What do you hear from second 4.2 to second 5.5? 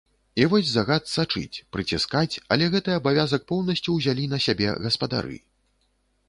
на сябе гаспадары.